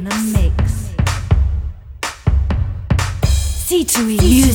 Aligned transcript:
in 0.00 0.08
the 0.08 0.16
mix. 0.32 0.90
C2E 3.68 4.49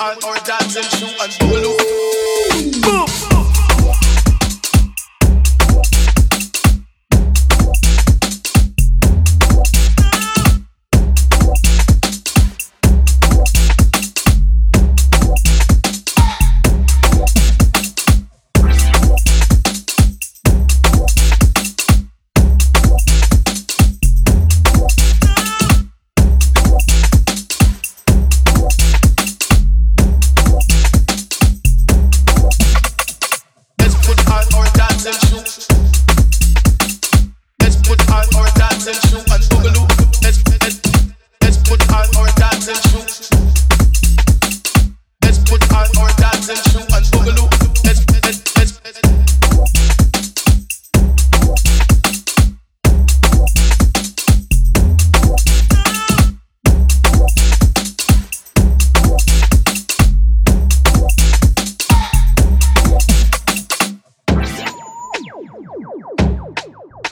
On 0.00 0.16
our 0.24 0.36
dancing 0.44 0.82
shoe 0.82 1.06
and 1.20 1.32
boogaloo. 1.32 2.80
Boom. 2.80 3.29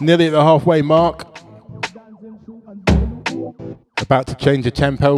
Nearly 0.08 0.28
at 0.28 0.32
the 0.32 0.42
halfway 0.42 0.80
mark. 0.80 1.38
About 3.98 4.26
to 4.28 4.34
change 4.36 4.64
the 4.64 4.70
tempo. 4.70 5.16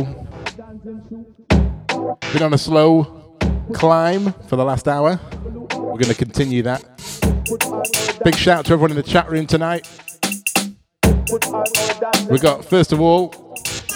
Been 2.33 2.43
on 2.43 2.53
a 2.53 2.59
slow 2.59 3.39
climb 3.73 4.33
for 4.49 4.57
the 4.57 4.65
last 4.65 4.89
hour. 4.89 5.21
We're 5.75 5.97
going 5.97 6.07
to 6.07 6.15
continue 6.17 6.63
that. 6.63 6.83
Big 8.25 8.35
shout 8.35 8.59
out 8.59 8.65
to 8.65 8.73
everyone 8.73 8.91
in 8.91 8.97
the 8.97 9.05
chat 9.05 9.31
room 9.31 9.47
tonight. 9.47 9.89
We 12.29 12.41
got, 12.41 12.65
first 12.65 12.91
of 12.91 13.01
all, 13.01 13.33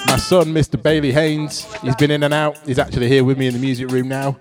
my 0.07 0.17
son, 0.17 0.55
Mr. 0.55 0.81
Bailey 0.81 1.11
Haynes. 1.11 1.65
He's 1.83 1.97
been 1.97 2.13
in 2.13 2.23
and 2.23 2.33
out. 2.33 2.57
He's 2.59 2.79
actually 2.79 3.09
here 3.09 3.25
with 3.25 3.37
me 3.37 3.49
in 3.49 3.55
the 3.55 3.59
music 3.59 3.91
room 3.91 4.07
now. 4.07 4.39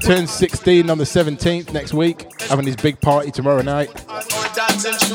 Turns 0.00 0.32
16 0.32 0.90
on 0.90 0.98
the 0.98 1.04
17th 1.04 1.72
next 1.72 1.94
week, 1.94 2.26
having 2.48 2.66
his 2.66 2.74
big 2.74 3.00
party 3.00 3.30
tomorrow 3.30 3.62
night. 3.62 4.04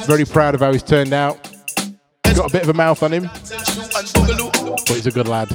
Very 0.06 0.26
proud 0.26 0.56
of 0.56 0.62
how 0.62 0.72
he's 0.72 0.84
turned 0.84 1.14
out. 1.14 1.52
Got 2.36 2.50
a 2.50 2.54
bit 2.54 2.62
of 2.62 2.70
a 2.70 2.74
mouth 2.74 3.02
on 3.02 3.12
him, 3.12 3.24
but 3.24 4.90
he's 4.90 5.08
a 5.08 5.12
good 5.12 5.28
lad. 5.28 5.50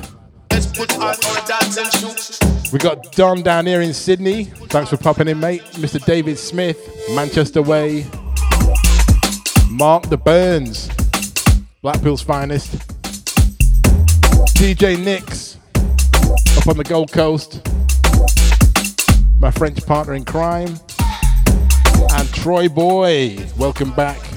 We 2.72 2.78
got 2.80 3.12
Don 3.12 3.42
down 3.42 3.66
here 3.66 3.80
in 3.82 3.94
Sydney. 3.94 4.44
Thanks 4.44 4.90
for 4.90 4.96
popping 4.96 5.28
in, 5.28 5.38
mate. 5.38 5.62
Mr. 5.74 6.05
David 6.05 6.38
Smith, 6.38 6.78
Manchester 7.14 7.62
Way. 7.62 8.05
Mark 9.70 10.09
the 10.09 10.16
Burns, 10.16 10.88
Blackpool's 11.82 12.22
finest. 12.22 12.72
DJ 14.57 14.98
Nix, 15.03 15.59
up 16.59 16.66
on 16.66 16.76
the 16.76 16.84
Gold 16.84 17.12
Coast. 17.12 17.61
My 19.38 19.50
French 19.50 19.84
partner 19.86 20.14
in 20.14 20.24
crime. 20.24 20.78
Troy 22.43 22.68
Boy, 22.68 23.38
welcome 23.57 23.93
back. 23.93 24.31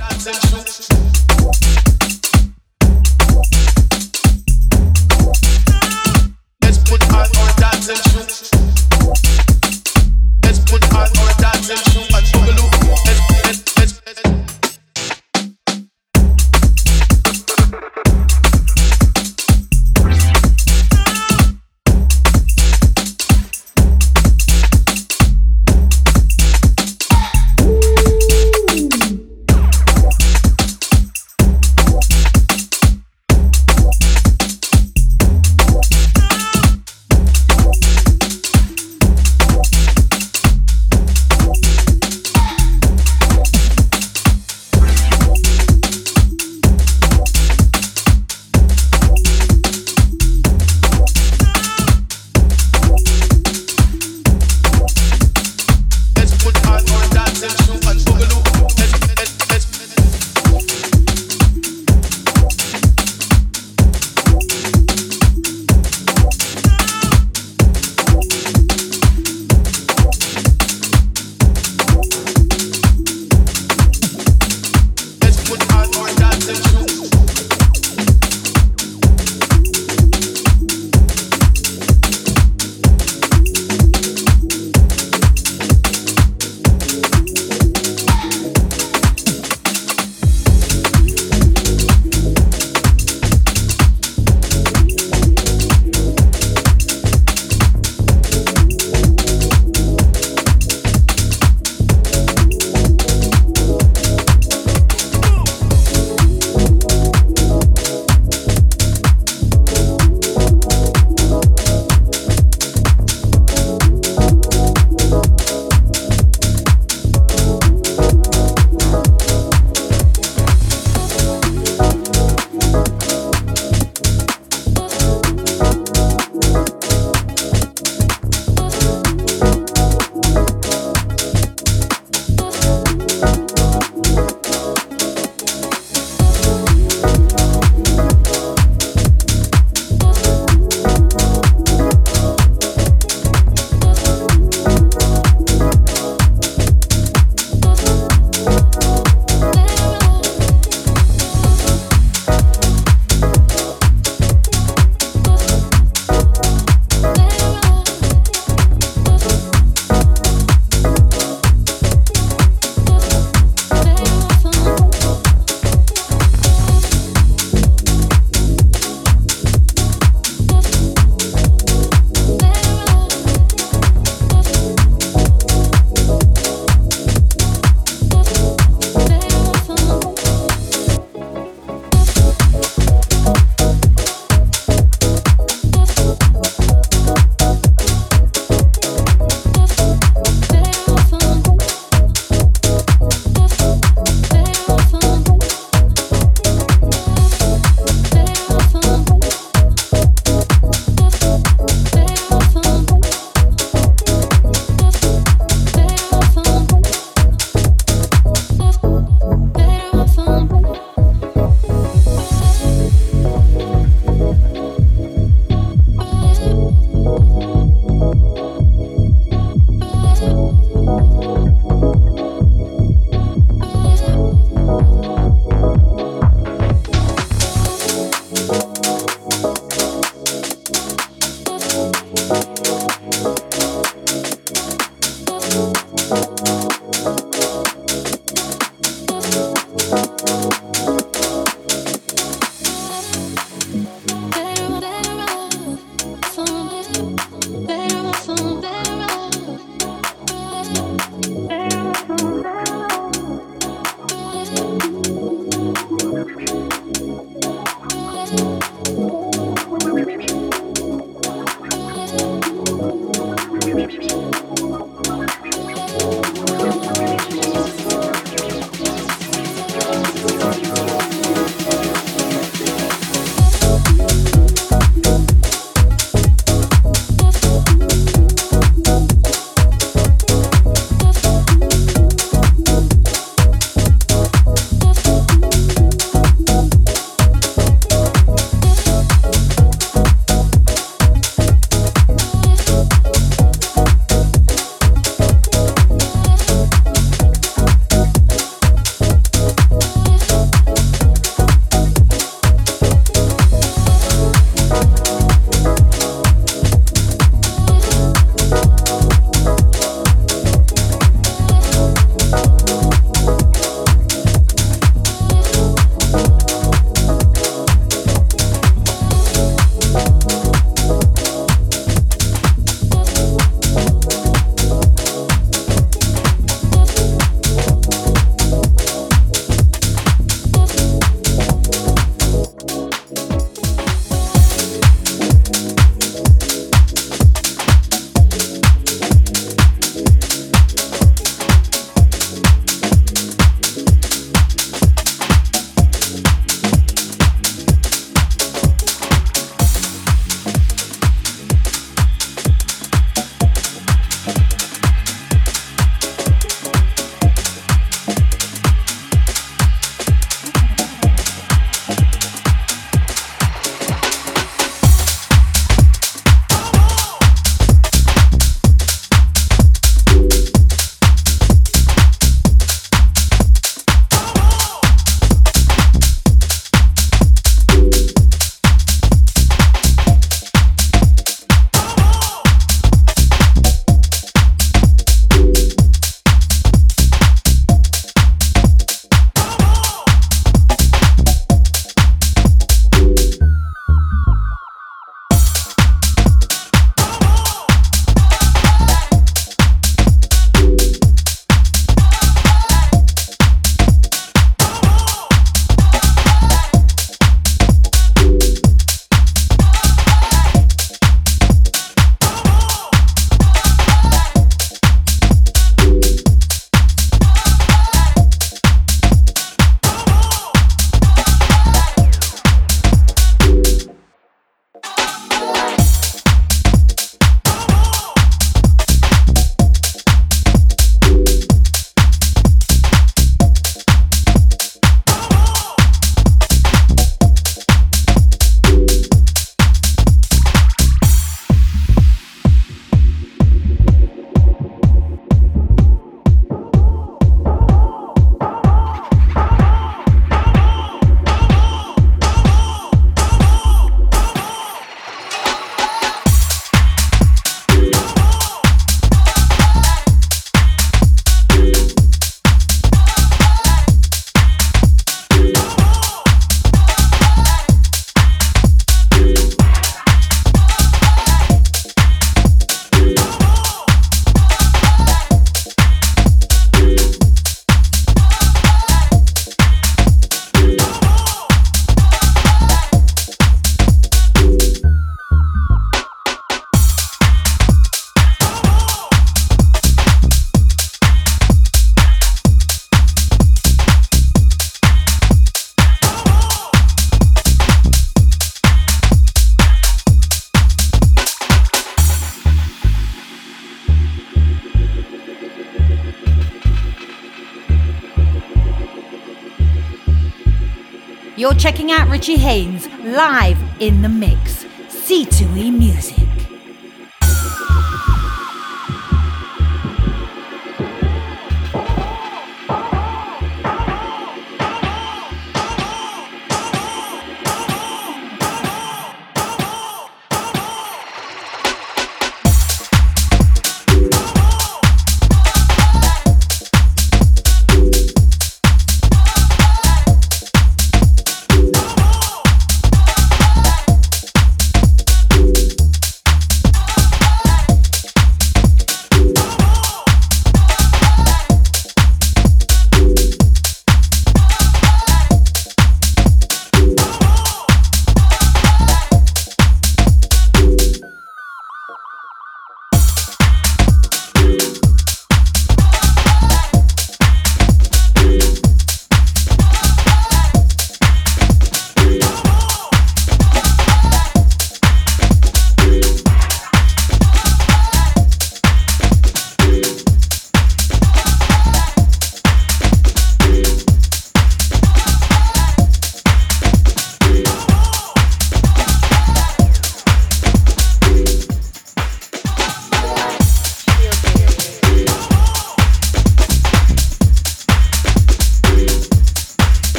Richie 512.15 512.37
Haynes 512.37 512.87
live 513.03 513.57
in 513.81 514.01
the 514.01 514.07
mix. 514.07 514.64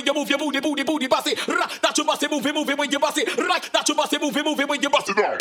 when 0.00 0.06
you 0.06 0.14
move 0.14 0.30
your 0.30 0.38
booty, 0.38 0.60
booty, 0.60 0.82
booty, 0.82 1.06
bossy. 1.06 1.34
Rock 1.46 1.80
that 1.80 1.96
you 1.98 2.04
bossy, 2.04 2.28
move 2.28 2.46
it, 2.46 2.54
move 2.54 2.68
it 2.68 2.78
when 2.78 2.90
you 2.90 2.98
bossy. 2.98 3.24
Rock 3.36 3.70
that 3.72 3.88
you 3.88 3.94
bossy, 3.94 4.18
move 4.18 4.36
move 4.44 4.58
when 4.68 4.80
you 4.82 4.90
bossy. 4.90 5.12
Now. 5.14 5.36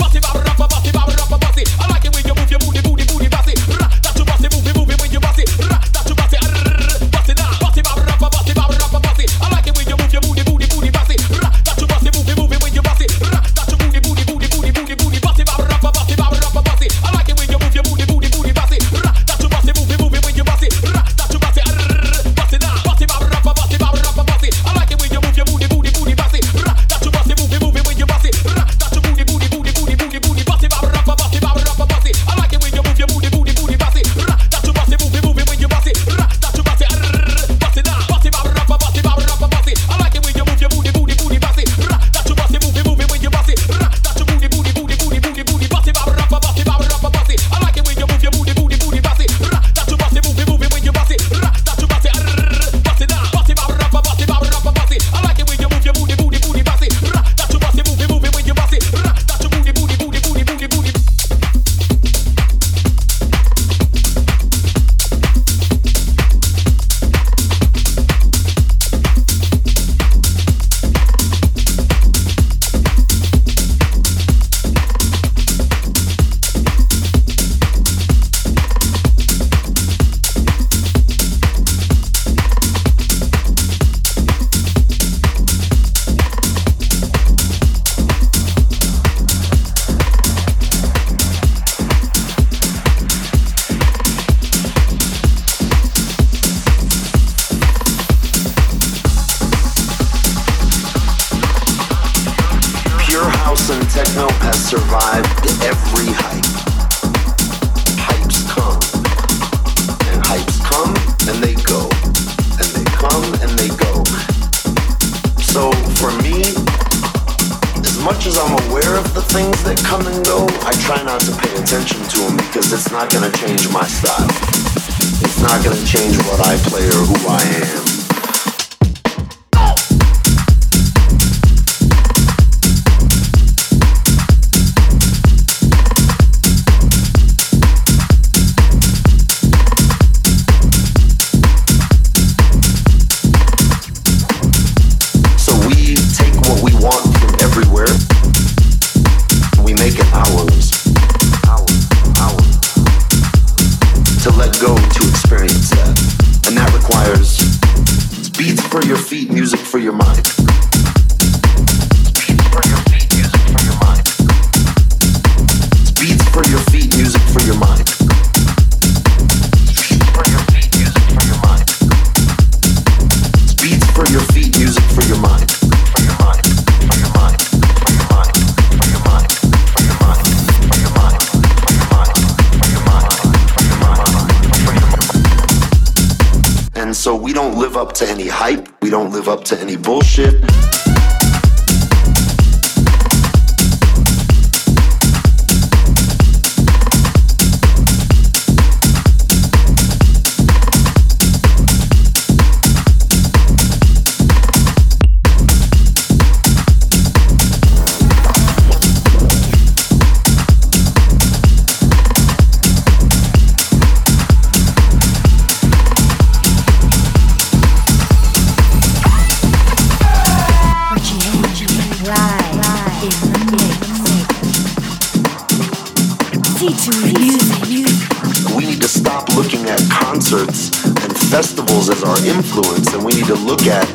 Our 232.10 232.26
influence, 232.26 232.92
and 232.94 233.06
we 233.06 233.14
need 233.14 233.30
to 233.30 233.38
look 233.46 233.70
at 233.70 233.86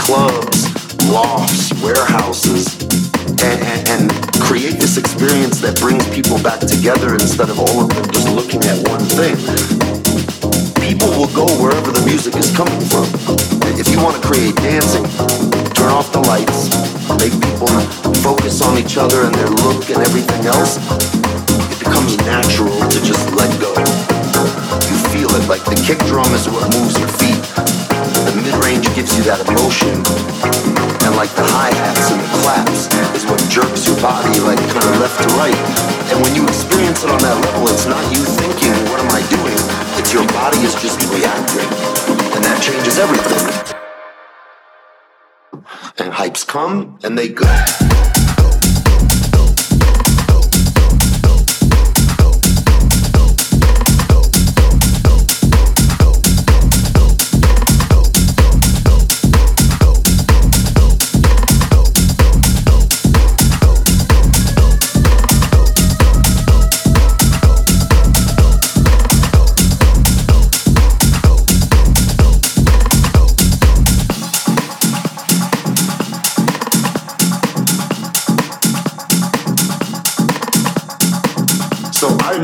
clubs, 0.00 0.64
lofts, 1.12 1.68
warehouses, 1.84 2.72
and, 3.44 3.60
and, 3.60 3.80
and 3.88 4.02
create 4.40 4.80
this 4.80 4.96
experience 4.96 5.60
that 5.60 5.76
brings 5.76 6.00
people 6.08 6.40
back 6.40 6.60
together 6.60 7.12
instead 7.12 7.52
of 7.52 7.60
all 7.60 7.84
of 7.84 7.92
them 7.92 8.04
just 8.16 8.32
looking 8.32 8.64
at 8.64 8.80
one 8.88 9.04
thing. 9.12 9.36
People 10.80 11.12
will 11.20 11.28
go 11.36 11.44
wherever 11.60 11.92
the 11.92 12.00
music 12.08 12.32
is 12.40 12.48
coming 12.56 12.80
from. 12.88 13.04
If 13.76 13.92
you 13.92 14.00
want 14.00 14.16
to 14.16 14.24
create 14.24 14.56
dancing, 14.56 15.04
turn 15.76 15.92
off 15.92 16.08
the 16.16 16.24
lights, 16.32 16.72
make 17.20 17.36
people 17.44 17.68
focus 18.24 18.64
on 18.64 18.80
each 18.80 18.96
other 18.96 19.28
and 19.28 19.34
their 19.36 19.52
look 19.68 19.84
and 19.92 20.00
everything 20.00 20.48
else, 20.48 20.80
it 21.68 21.78
becomes 21.84 22.16
natural 22.24 22.72
to 22.88 22.98
just 23.04 23.28
let 23.36 23.52
go. 23.60 24.19
Like 25.30 25.62
the 25.62 25.78
kick 25.86 25.98
drum 26.10 26.26
is 26.34 26.46
what 26.50 26.66
moves 26.74 26.98
your 26.98 27.06
feet. 27.06 27.38
The 28.26 28.34
mid-range 28.42 28.86
gives 28.94 29.14
you 29.14 29.22
that 29.30 29.38
emotion. 29.46 30.02
And 31.06 31.14
like 31.14 31.30
the 31.38 31.46
hi-hats 31.46 32.10
and 32.10 32.18
the 32.18 32.30
claps 32.42 32.90
is 33.14 33.22
what 33.30 33.38
jerks 33.46 33.86
your 33.86 33.94
body 34.02 34.38
like 34.42 34.58
kind 34.74 34.86
of 34.90 34.98
left 34.98 35.22
to 35.22 35.30
right. 35.38 35.54
And 36.10 36.22
when 36.22 36.34
you 36.34 36.42
experience 36.46 37.02
it 37.02 37.10
on 37.10 37.18
that 37.22 37.38
level, 37.46 37.66
it's 37.70 37.86
not 37.86 38.02
you 38.10 38.22
thinking, 38.22 38.74
what 38.90 38.98
am 38.98 39.10
I 39.14 39.22
doing? 39.30 39.58
It's 39.98 40.10
your 40.14 40.26
body 40.34 40.58
is 40.66 40.74
just 40.78 40.98
reacting. 41.14 41.66
And 42.34 42.42
that 42.46 42.58
changes 42.62 42.98
everything. 42.98 43.42
And 45.98 46.12
hypes 46.12 46.46
come 46.46 46.98
and 47.02 47.18
they 47.18 47.28
go. 47.28 47.46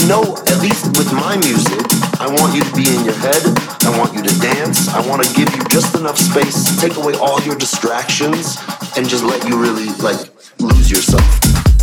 Know, 0.08 0.22
at 0.22 0.62
least 0.62 0.86
with 0.98 1.12
my 1.12 1.36
music, 1.36 1.82
I 2.20 2.26
want 2.28 2.54
you 2.54 2.62
to 2.62 2.72
be 2.74 2.86
in 2.94 3.04
your 3.04 3.14
head. 3.14 3.42
I 3.82 3.96
want 3.98 4.14
you 4.14 4.22
to 4.22 4.40
dance. 4.40 4.88
I 4.88 5.06
want 5.08 5.24
to 5.24 5.34
give 5.34 5.54
you 5.54 5.62
just 5.68 5.96
enough 5.96 6.18
space 6.18 6.80
take 6.80 6.96
away 6.96 7.14
all 7.14 7.40
your 7.42 7.56
distractions 7.56 8.56
and 8.96 9.08
just 9.08 9.24
let 9.24 9.46
you 9.48 9.60
really 9.60 9.86
like 10.02 10.30
lose 10.58 10.90
yourself. 10.90 11.75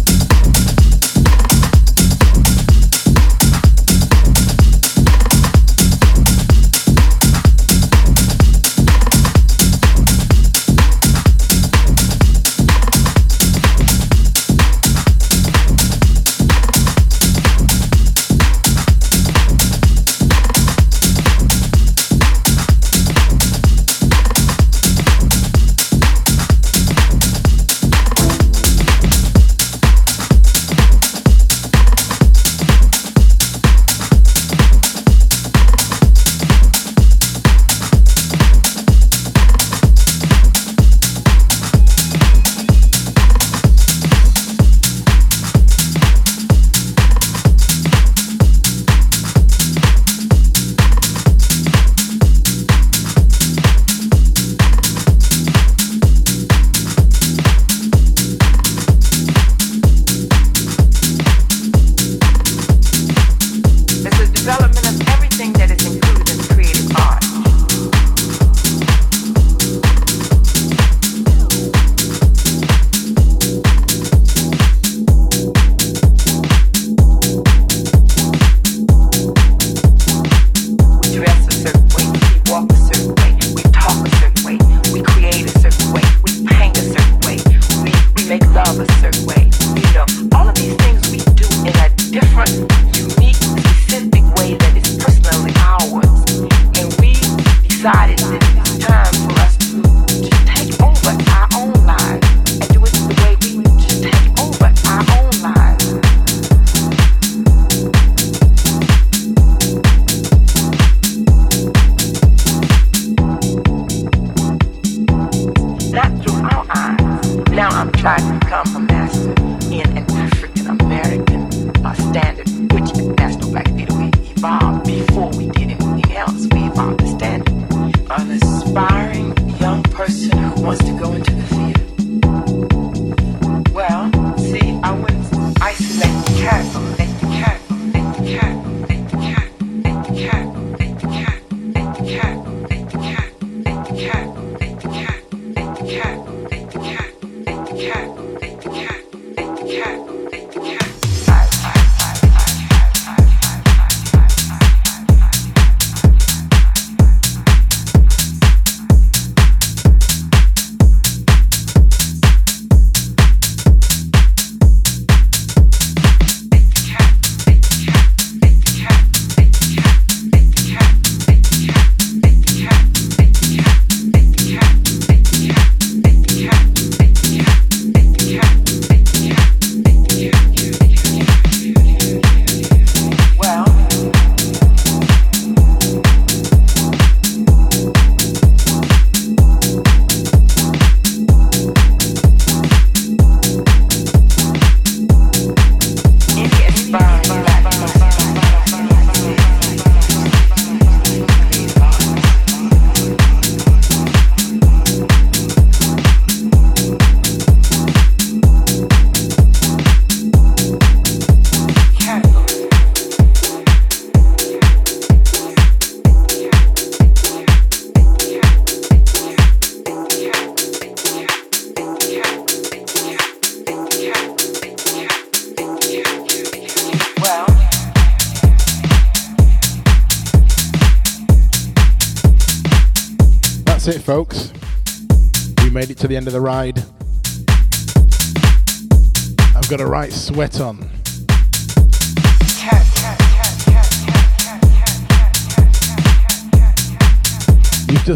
try 118.03 118.17
to 118.17 118.37
become 118.37 118.75
a 118.75 118.79
master 118.81 119.33
in 119.71 119.97
and 119.97 120.32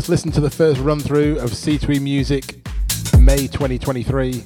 just 0.08 0.26
listened 0.26 0.34
to 0.34 0.40
the 0.40 0.50
first 0.50 0.80
run 0.80 1.02
through 1.02 1.38
of 1.40 1.50
C2E 1.50 2.00
Music 2.00 2.66
May 3.20 3.46
2023. 3.46 4.42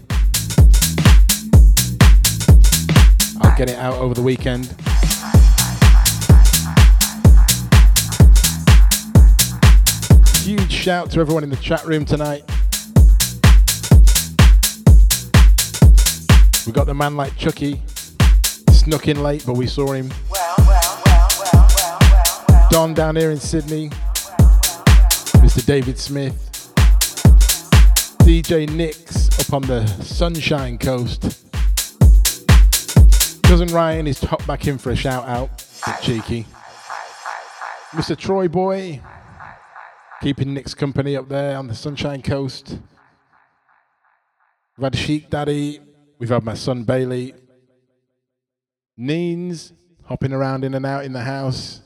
I'll 3.42 3.56
get 3.56 3.70
it 3.70 3.78
out 3.78 3.94
over 4.00 4.16
the 4.16 4.24
weekend. 4.24 4.66
Huge 10.44 10.72
shout 10.72 11.12
to 11.12 11.20
everyone 11.20 11.44
in 11.44 11.52
the 11.52 11.60
chat 11.62 11.86
room 11.86 12.06
tonight. 12.06 12.42
We 16.66 16.74
got 16.74 16.86
the 16.88 16.96
man 16.96 17.16
like 17.16 17.38
Chucky, 17.38 17.84
snuck 18.72 19.08
in 19.08 19.22
late, 19.22 19.44
but 19.46 19.54
we 19.54 19.68
saw 19.68 19.92
him. 19.92 20.12
Don 22.72 22.96
down 22.96 23.16
here 23.16 23.30
in 23.30 23.38
Sydney, 23.40 23.92
Mr. 25.52 25.66
David 25.66 26.00
Smith, 26.00 26.74
DJ 28.20 28.70
Nix 28.70 29.38
up 29.38 29.54
on 29.54 29.62
the 29.64 29.86
Sunshine 30.02 30.78
Coast. 30.78 31.44
Cousin 33.44 33.68
Ryan 33.68 34.08
is 34.08 34.18
top 34.18 34.46
back 34.48 34.66
in 34.68 34.78
for 34.78 34.92
a 34.92 34.96
shout 34.96 35.28
out. 35.28 35.50
Bit 35.86 35.96
cheeky. 36.02 36.46
Mr. 37.90 38.16
Troy 38.16 38.48
Boy, 38.48 39.02
keeping 40.22 40.54
Nick's 40.54 40.74
company 40.74 41.18
up 41.18 41.28
there 41.28 41.58
on 41.58 41.68
the 41.68 41.76
Sunshine 41.76 42.22
Coast. 42.22 42.80
We've 44.78 44.86
had 44.86 44.96
Chic 44.96 45.30
Daddy, 45.30 45.82
we've 46.18 46.30
had 46.30 46.46
my 46.46 46.54
son 46.54 46.86
Bailey, 46.86 47.34
Neens 48.98 49.74
hopping 50.06 50.32
around 50.32 50.64
in 50.64 50.76
and 50.76 50.86
out 50.86 51.04
in 51.04 51.12
the 51.12 51.24
house, 51.24 51.82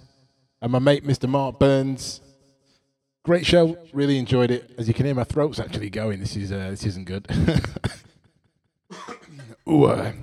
and 0.62 0.72
my 0.72 0.78
mate 0.78 1.04
Mr. 1.04 1.28
Mark 1.28 1.58
Burns. 1.58 2.22
Great 3.26 3.46
show, 3.46 3.78
really 3.92 4.18
enjoyed 4.18 4.52
it. 4.52 4.72
As 4.78 4.88
you 4.88 4.94
can 4.94 5.06
hear, 5.06 5.16
my 5.16 5.24
throat's 5.24 5.60
actually 5.60 5.90
going. 5.90 6.20
This 6.20 6.38
is 6.38 6.52
uh, 6.52 6.70
this 6.70 6.86
isn't 6.86 7.06
good. 7.06 7.28
Ooh, 9.68 9.86
uh, 9.86 10.14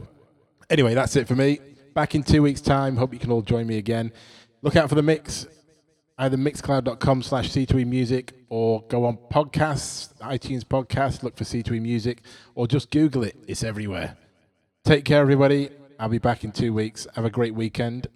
anyway, 0.71 0.95
that's 0.95 1.17
it 1.17 1.29
for 1.29 1.35
me. 1.35 1.59
Back 1.95 2.15
in 2.15 2.23
two 2.23 2.43
weeks' 2.43 2.61
time. 2.61 2.97
Hope 2.97 3.13
you 3.13 3.19
can 3.19 3.31
all 3.31 3.43
join 3.43 3.67
me 3.67 3.77
again. 3.77 4.13
Look 4.63 4.77
out 4.77 4.89
for 4.89 4.95
the 4.95 5.03
mix 5.03 5.47
either 6.19 6.37
mixcloud.com 6.37 7.23
slash 7.23 7.51
C2E 7.51 7.87
Music 7.87 8.33
or 8.49 8.83
go 8.89 9.05
on 9.05 9.19
podcasts, 9.31 10.15
iTunes 10.19 10.63
podcast, 10.63 11.23
look 11.23 11.37
for 11.37 11.45
C2E 11.45 11.81
Music, 11.81 12.23
or 12.55 12.67
just 12.67 12.91
Google 12.91 13.25
it. 13.25 13.37
It's 13.49 13.65
everywhere. 13.65 14.17
Take 14.85 15.05
care, 15.05 15.21
everybody. 15.21 15.71
I'll 15.99 16.09
be 16.09 16.19
back 16.19 16.45
in 16.45 16.53
two 16.53 16.73
weeks. 16.73 17.07
Have 17.15 17.25
a 17.25 17.31
great 17.31 17.55
weekend. 17.55 18.09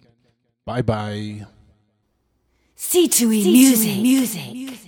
Bye 0.65 0.81
bye. 0.81 1.47
C2E 2.77 3.43
music. 3.51 4.01
music. 4.01 4.86